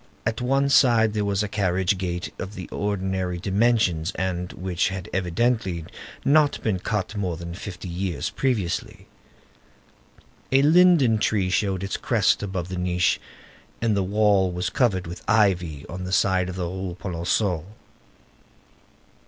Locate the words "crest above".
11.97-12.67